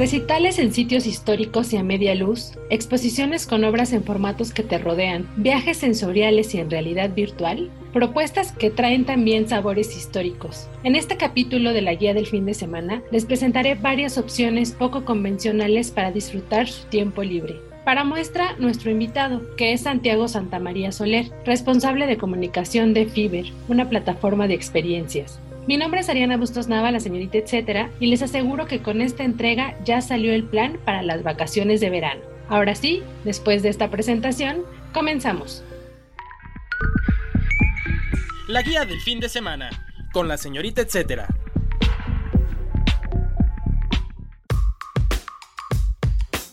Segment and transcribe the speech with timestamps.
[0.00, 4.78] Recitales en sitios históricos y a media luz, exposiciones con obras en formatos que te
[4.78, 10.70] rodean, viajes sensoriales y en realidad virtual, propuestas que traen también sabores históricos.
[10.84, 15.04] En este capítulo de la guía del fin de semana les presentaré varias opciones poco
[15.04, 17.60] convencionales para disfrutar su tiempo libre.
[17.84, 23.90] Para muestra, nuestro invitado, que es Santiago Santamaría Soler, responsable de comunicación de Fiber, una
[23.90, 25.40] plataforma de experiencias.
[25.66, 29.24] Mi nombre es Ariana Bustos Nava, la señorita etcétera, y les aseguro que con esta
[29.24, 32.22] entrega ya salió el plan para las vacaciones de verano.
[32.48, 35.62] Ahora sí, después de esta presentación, comenzamos.
[38.48, 39.70] La guía del fin de semana,
[40.12, 41.28] con la señorita etcétera.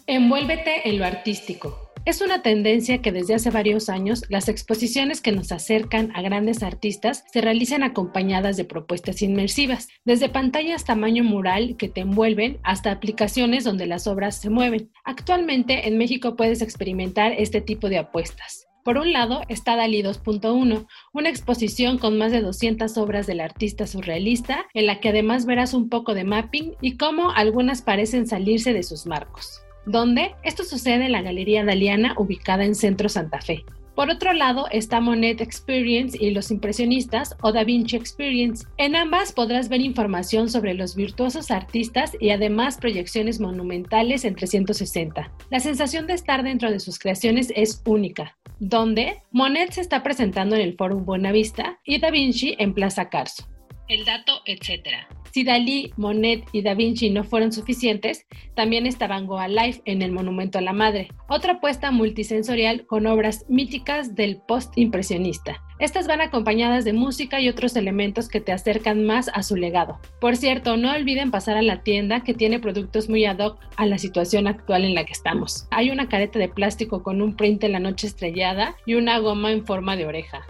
[0.06, 1.87] Envuélvete en lo artístico.
[2.08, 6.64] Es una tendencia que desde hace varios años las exposiciones que nos acercan a grandes
[6.64, 12.92] artistas se realizan acompañadas de propuestas inmersivas, desde pantallas tamaño mural que te envuelven hasta
[12.92, 14.90] aplicaciones donde las obras se mueven.
[15.04, 18.68] Actualmente en México puedes experimentar este tipo de apuestas.
[18.86, 23.86] Por un lado está Dalí 2.1, una exposición con más de 200 obras del artista
[23.86, 28.72] surrealista, en la que además verás un poco de mapping y cómo algunas parecen salirse
[28.72, 33.66] de sus marcos donde esto sucede en la Galería Daliana ubicada en Centro Santa Fe.
[33.96, 38.68] Por otro lado está Monet Experience y los impresionistas o Da Vinci Experience.
[38.78, 45.32] En ambas podrás ver información sobre los virtuosos artistas y además proyecciones monumentales en 360.
[45.50, 50.56] La sensación de estar dentro de sus creaciones es única, donde Monet se está presentando
[50.56, 53.48] en el Foro Buenavista y Da Vinci en Plaza Carso.
[53.88, 55.08] El dato, etcétera.
[55.32, 58.26] Si Dalí, Monet y Da Vinci no fueron suficientes,
[58.56, 63.46] también estaban Goa Life en el Monumento a la Madre, otra apuesta multisensorial con obras
[63.48, 65.62] míticas del post-impresionista.
[65.80, 70.00] Estas van acompañadas de música y otros elementos que te acercan más a su legado.
[70.20, 73.86] Por cierto, no olviden pasar a la tienda que tiene productos muy ad hoc a
[73.86, 75.68] la situación actual en la que estamos.
[75.70, 79.52] Hay una careta de plástico con un print en la noche estrellada y una goma
[79.52, 80.48] en forma de oreja.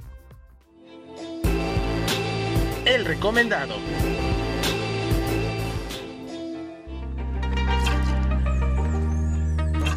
[2.88, 3.76] El recomendado.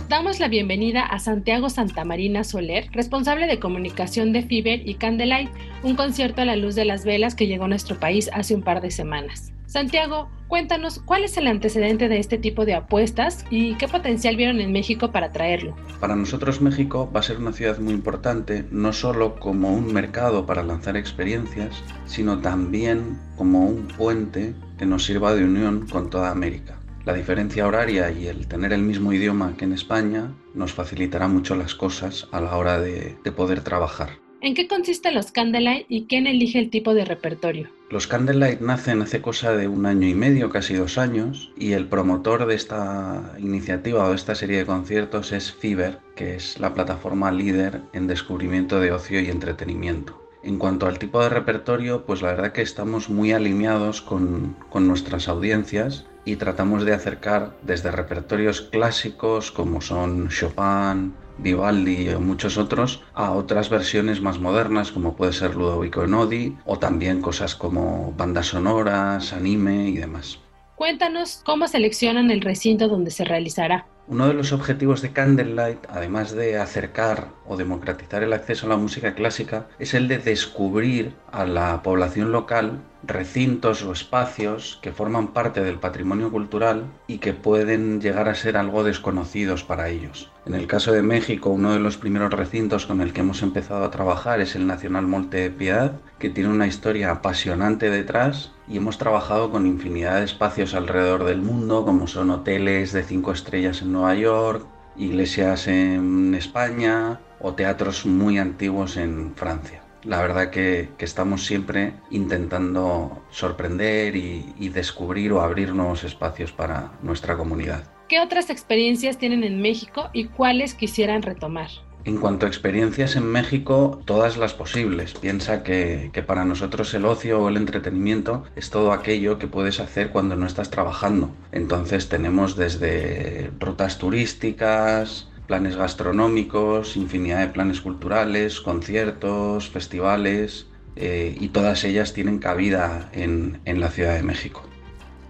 [0.09, 5.50] Damos la bienvenida a Santiago Santamarina Soler, responsable de comunicación de Fiber y Candlelight,
[5.84, 8.62] un concierto a la luz de las velas que llegó a nuestro país hace un
[8.62, 9.53] par de semanas.
[9.70, 14.60] Santiago, cuéntanos cuál es el antecedente de este tipo de apuestas y qué potencial vieron
[14.60, 15.76] en México para traerlo.
[16.00, 20.44] Para nosotros México va a ser una ciudad muy importante, no solo como un mercado
[20.44, 26.32] para lanzar experiencias, sino también como un puente que nos sirva de unión con toda
[26.32, 26.81] América.
[27.04, 31.54] La diferencia horaria y el tener el mismo idioma que en España nos facilitará mucho
[31.54, 34.10] las cosas a la hora de, poder trabajar.
[34.43, 37.69] ¿En qué consisten los Candlelight y quién elige el tipo de repertorio?
[37.91, 41.89] Los Candlelight nacen hace cosa de un año y medio, casi dos años, y el
[41.89, 46.73] promotor de esta iniciativa o de esta serie de conciertos es Fiverr, que es la
[46.73, 50.19] plataforma líder en descubrimiento de ocio y entretenimiento.
[50.43, 54.87] En cuanto al tipo de repertorio, pues la verdad que estamos muy alineados con, con
[54.87, 61.12] nuestras audiencias y tratamos de acercar desde repertorios clásicos como son Chopin,
[61.43, 66.78] Vivaldi o muchos otros a otras versiones más modernas como puede ser Ludovico Einaudi o
[66.78, 70.39] también cosas como bandas sonoras, anime y demás.
[70.77, 73.87] Cuéntanos cómo seleccionan el recinto donde se realizará.
[74.09, 78.77] Uno de los objetivos de Candlelight, además de acercar o democratizar el acceso a la
[78.77, 85.29] música clásica, es el de descubrir a la población local recintos o espacios que forman
[85.29, 90.31] parte del patrimonio cultural y que pueden llegar a ser algo desconocidos para ellos.
[90.47, 93.85] En el caso de México, uno de los primeros recintos con el que hemos empezado
[93.85, 98.76] a trabajar es el Nacional Monte de Piedad, que tiene una historia apasionante detrás y
[98.76, 103.82] hemos trabajado con infinidad de espacios alrededor del mundo, como son hoteles de cinco estrellas
[103.82, 104.67] en Nueva York,
[104.97, 113.23] iglesias en España o teatros muy antiguos en Francia la verdad que, estamos siempre intentando
[113.31, 117.85] sorprender y, descubrir o abrir nuevos espacios para nuestra comunidad.
[118.08, 121.69] ¿Qué otras experiencias tienen en México y cuáles quisieran retomar?
[122.05, 125.12] En cuanto a experiencias en México, todas las posibles.
[125.14, 129.81] Piensa que, que, para nosotros el ocio o el entretenimiento es todo aquello que puedes
[129.81, 131.31] hacer cuando no estás trabajando.
[131.52, 141.49] Entonces tenemos desde rutas turísticas, planes gastronómicos, infinidad de planes culturales, conciertos, festivales, eh, y
[141.49, 144.62] todas ellas tienen cabida en, en la Ciudad de México.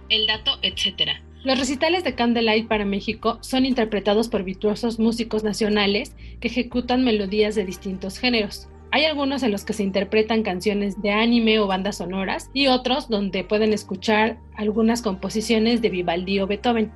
[0.09, 1.23] El dato, etcétera.
[1.43, 7.55] Los recitales de Candlelight para México son interpretados por virtuosos músicos nacionales que ejecutan melodías
[7.55, 8.69] de distintos géneros.
[8.91, 13.09] Hay algunos en los que se interpretan canciones de anime o bandas sonoras y otros
[13.09, 16.91] donde pueden escuchar algunas composiciones de Vivaldi o Beethoven.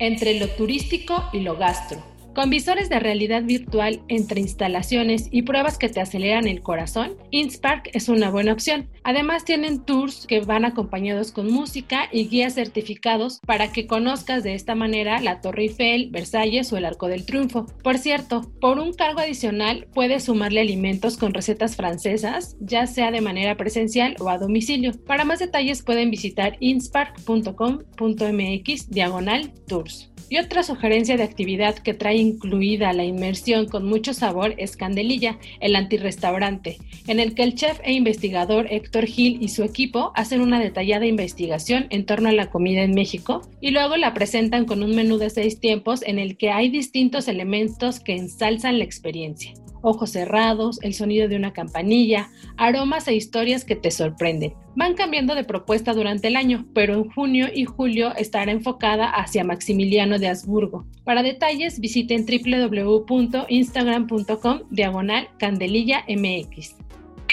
[0.00, 2.02] Entre lo turístico y lo gastro.
[2.34, 7.90] Con visores de realidad virtual entre instalaciones y pruebas que te aceleran el corazón, Innspark
[7.92, 8.88] es una buena opción.
[9.02, 14.54] Además tienen tours que van acompañados con música y guías certificados para que conozcas de
[14.54, 17.64] esta manera la Torre Eiffel, Versalles o el Arco del Triunfo.
[17.82, 23.22] Por cierto, por un cargo adicional puedes sumarle alimentos con recetas francesas, ya sea de
[23.22, 24.92] manera presencial o a domicilio.
[25.06, 30.10] Para más detalles pueden visitar inspark.com.mx diagonal tours.
[30.32, 35.40] Y otra sugerencia de actividad que trae incluida la inmersión con mucho sabor es Candelilla,
[35.58, 40.40] el antirrestaurante, en el que el chef e investigador Héctor Gil y su equipo hacen
[40.40, 44.82] una detallada investigación en torno a la comida en México y luego la presentan con
[44.82, 49.54] un menú de seis tiempos en el que hay distintos elementos que ensalzan la experiencia
[49.82, 54.54] ojos cerrados, el sonido de una campanilla, aromas e historias que te sorprenden.
[54.76, 59.42] Van cambiando de propuesta durante el año, pero en junio y julio estará enfocada hacia
[59.44, 60.86] Maximiliano de Habsburgo.
[61.04, 66.76] Para detalles visiten www.instagram.com diagonal candelilla mx.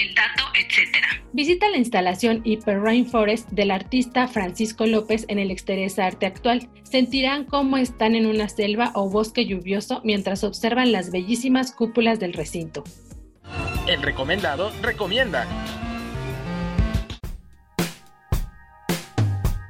[0.00, 0.94] El dato, etc.
[1.32, 6.68] Visita la instalación Hyper Rainforest del artista Francisco López en el Exteresa Arte Actual.
[6.84, 12.32] Sentirán cómo están en una selva o bosque lluvioso mientras observan las bellísimas cúpulas del
[12.32, 12.84] recinto.
[13.88, 15.46] El recomendado recomienda.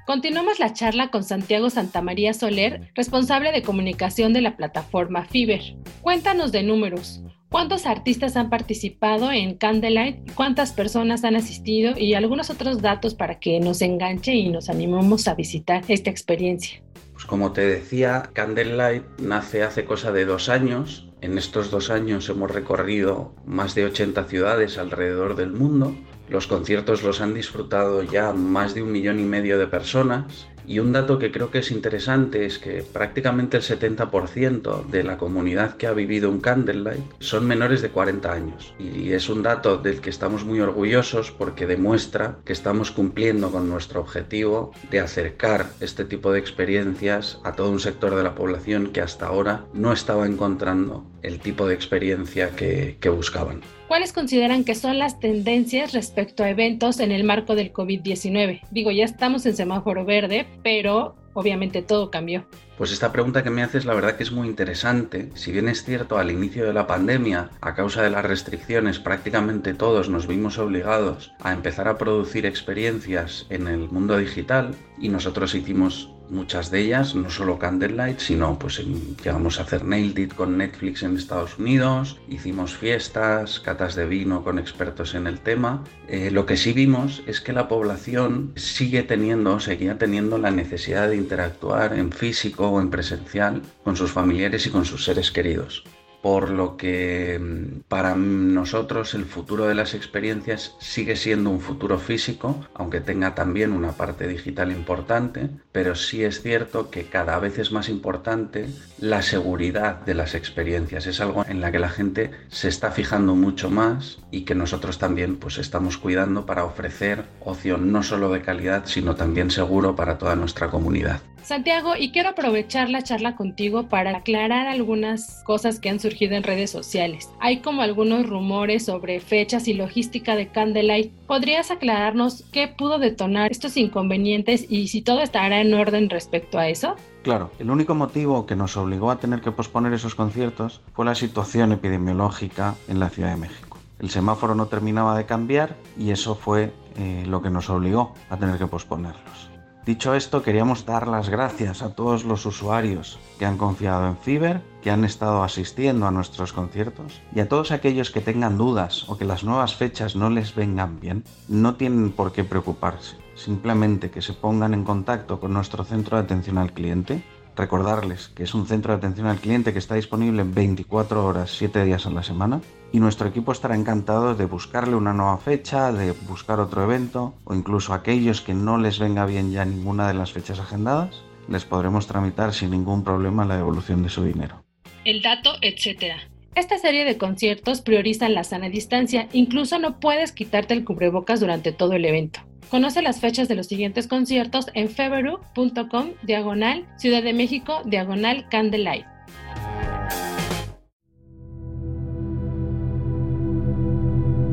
[0.05, 5.63] Continuamos la charla con Santiago Santamaría Soler, responsable de comunicación de la plataforma Fiber.
[6.03, 7.23] Cuéntanos de números.
[7.51, 10.35] ¿Cuántos artistas han participado en Candlelight?
[10.35, 11.95] ¿Cuántas personas han asistido?
[11.97, 16.83] Y algunos otros datos para que nos enganche y nos animemos a visitar esta experiencia.
[17.15, 21.09] Pues como te decía, Candlelight nace hace cosa de dos años.
[21.23, 25.97] En estos dos años hemos recorrido más de 80 ciudades alrededor del mundo.
[26.29, 30.81] Los conciertos los han disfrutado ya más de un millón y medio de personas y
[30.81, 35.79] un dato que creo que es interesante es que prácticamente el 70% de la comunidad
[35.79, 38.75] que ha vivido un Candlelight son menores de 40 años.
[38.79, 43.69] Y es un dato del que estamos muy orgullosos porque demuestra que estamos cumpliendo con
[43.71, 48.89] nuestro objetivo de acercar este tipo de experiencias a todo un sector de la población
[48.89, 53.63] que hasta ahora no estaba encontrando el tipo de experiencia que, que buscaban.
[53.89, 58.61] ¿Cuáles consideran que son las tendencias respecto a eventos en el marco del COVID-19?
[58.71, 62.45] Digo, ya estamos en semáforo verde, pero obviamente todo cambió.
[62.77, 65.31] Pues esta pregunta que me haces la verdad que es muy interesante.
[65.35, 69.73] Si bien es cierto, al inicio de la pandemia, a causa de las restricciones, prácticamente
[69.73, 75.55] todos nos vimos obligados a empezar a producir experiencias en el mundo digital y nosotros
[75.55, 78.83] hicimos muchas de ellas, no solo Candlelight, sino pues
[79.25, 84.45] llegamos a hacer Nailed It con Netflix en Estados Unidos, hicimos fiestas, catas de vino
[84.45, 85.85] con expertos en el tema.
[86.09, 91.09] Eh, lo que sí vimos es que la población sigue teniendo, seguía teniendo la necesidad
[91.09, 95.85] de interactuar en físico o en presencial con sus familiares y con sus seres queridos
[96.23, 101.99] por lo que mm, para nosotros el futuro de las experiencias sigue siendo un futuro
[101.99, 107.59] físico, aunque tenga también una parte digital importante, pero sí es cierto que cada vez
[107.59, 111.07] es más importante la seguridad de las experiencias.
[111.07, 114.99] Es algo en la que la gente se está fijando mucho más y que nosotros
[114.99, 120.19] también pues estamos cuidando para ofrecer ocio no solo de calidad, sino también seguro para
[120.19, 121.21] toda nuestra comunidad.
[121.43, 126.43] Santiago, y quiero aprovechar la charla contigo para aclarar algunas cosas que han surgido en
[126.43, 127.31] redes sociales.
[127.41, 131.13] Hay como algunos rumores sobre fechas y logística de Candlelight.
[131.27, 136.69] ¿Podrías aclararnos qué pudo detonar estos inconvenientes y si todo estará en orden respecto a
[136.69, 136.97] eso?
[137.23, 141.15] Claro, el único motivo que nos obligó a tener que posponer esos conciertos fue la
[141.15, 143.79] situación epidemiológica en la Ciudad de México.
[143.99, 148.37] El semáforo no terminaba de cambiar y eso fue eh, lo que nos obligó a
[148.37, 149.51] tener que posponerlos.
[149.89, 154.61] Dicho esto, queríamos dar las gracias a todos los usuarios que han confiado en Fiverr,
[154.83, 159.17] que han estado asistiendo a nuestros conciertos y a todos aquellos que tengan dudas o
[159.17, 163.17] que las nuevas fechas no les vengan bien, no tienen por qué preocuparse.
[163.35, 167.23] Simplemente que se pongan en contacto con nuestro centro de atención al cliente
[167.59, 171.85] Recordarles que es un centro de atención al cliente que está disponible 24 horas, 7
[171.85, 172.61] días a la semana
[172.93, 177.57] y nuestro equipo estará encantado de buscarle una nueva fecha, de buscar otro evento o
[177.57, 182.07] incluso aquellos que no les venga bien ya ninguna de las fechas agendadas, les podremos
[182.07, 184.63] tramitar sin ningún problema la devolución de su dinero.
[185.05, 186.15] El dato, etc.
[186.55, 191.73] Esta serie de conciertos priorizan la sana distancia, incluso no puedes quitarte el cubrebocas durante
[191.73, 192.39] todo el evento.
[192.71, 199.07] Conoce las fechas de los siguientes conciertos en feveru.com diagonal Ciudad de México diagonal Candlelight.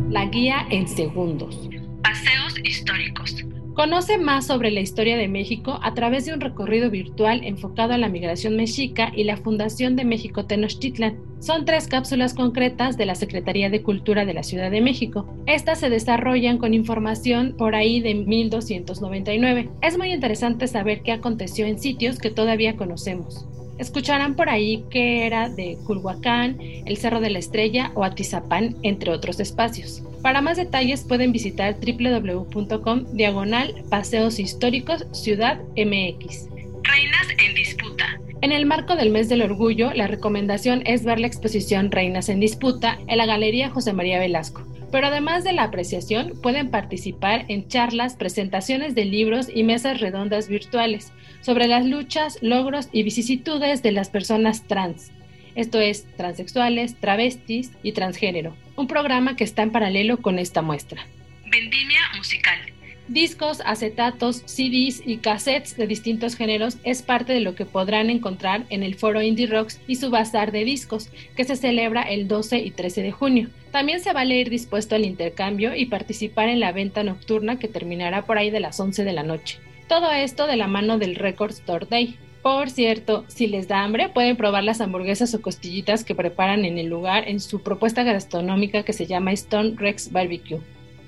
[0.10, 1.70] La guía en segundos.
[2.02, 3.45] Paseos históricos.
[3.76, 7.98] Conoce más sobre la historia de México a través de un recorrido virtual enfocado a
[7.98, 11.18] la migración mexica y la Fundación de México Tenochtitlan.
[11.42, 15.28] Son tres cápsulas concretas de la Secretaría de Cultura de la Ciudad de México.
[15.46, 19.70] Estas se desarrollan con información por ahí de 1299.
[19.82, 23.46] Es muy interesante saber qué aconteció en sitios que todavía conocemos.
[23.78, 29.12] Escucharán por ahí que era de Culhuacán, el Cerro de la Estrella o Atizapán, entre
[29.12, 30.02] otros espacios.
[30.22, 36.50] Para más detalles pueden visitar www.com diagonal Paseos Históricos Ciudad MX.
[36.84, 38.20] Reinas en disputa.
[38.42, 42.40] En el marco del mes del orgullo, la recomendación es ver la exposición Reinas en
[42.40, 44.64] disputa en la Galería José María Velasco.
[44.96, 50.48] Pero además de la apreciación, pueden participar en charlas, presentaciones de libros y mesas redondas
[50.48, 51.12] virtuales
[51.42, 55.12] sobre las luchas, logros y vicisitudes de las personas trans
[55.56, 61.06] esto es transexuales, travestis y transgénero, un programa que está en paralelo con esta muestra.
[61.50, 62.60] Vendimia musical.
[63.08, 68.66] Discos, acetatos, CDs y cassettes de distintos géneros es parte de lo que podrán encontrar
[68.70, 72.58] en el foro Indie Rocks y su bazar de discos, que se celebra el 12
[72.58, 73.50] y 13 de junio.
[73.70, 78.26] También se vale ir dispuesto al intercambio y participar en la venta nocturna que terminará
[78.26, 79.60] por ahí de las 11 de la noche.
[79.88, 84.10] Todo esto de la mano del Record Store Day, por cierto, si les da hambre,
[84.10, 88.82] pueden probar las hamburguesas o costillitas que preparan en el lugar en su propuesta gastronómica
[88.82, 90.60] que se llama Stone Rex Barbecue.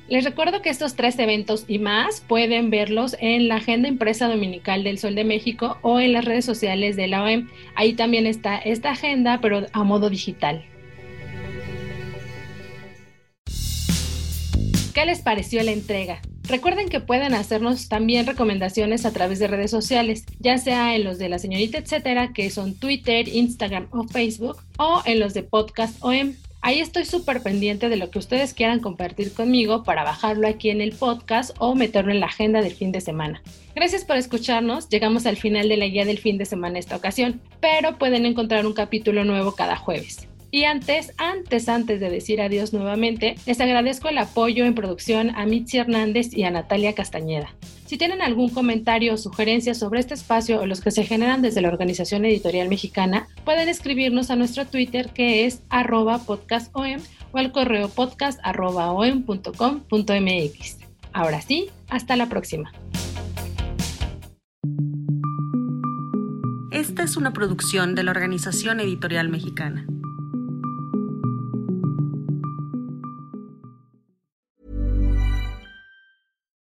[0.10, 4.86] Les recuerdo que estos tres eventos y más pueden verlos en la agenda impresa dominical
[4.86, 7.50] del Sol de México o en las redes sociales de la OEM.
[7.76, 10.64] Ahí también está esta agenda, pero a modo digital.
[14.94, 16.22] ¿Qué les pareció la entrega?
[16.48, 21.18] Recuerden que pueden hacernos también recomendaciones a través de redes sociales, ya sea en los
[21.18, 25.98] de la señorita etcétera, que son Twitter, Instagram o Facebook, o en los de Podcast
[26.02, 26.34] OM.
[26.68, 30.82] Ahí estoy súper pendiente de lo que ustedes quieran compartir conmigo para bajarlo aquí en
[30.82, 33.42] el podcast o meterlo en la agenda del fin de semana.
[33.74, 37.40] Gracias por escucharnos, llegamos al final de la guía del fin de semana esta ocasión,
[37.62, 40.28] pero pueden encontrar un capítulo nuevo cada jueves.
[40.50, 45.46] Y antes, antes, antes de decir adiós nuevamente, les agradezco el apoyo en producción a
[45.46, 47.54] Mitzi Hernández y a Natalia Castañeda.
[47.86, 51.62] Si tienen algún comentario o sugerencia sobre este espacio o los que se generan desde
[51.62, 56.98] la Organización Editorial Mexicana, pueden escribirnos a nuestro Twitter que es arroba podcastom
[57.32, 58.40] o al correo podcast
[61.14, 62.72] Ahora sí, hasta la próxima.
[66.72, 69.88] Esta es una producción de la Organización Editorial Mexicana.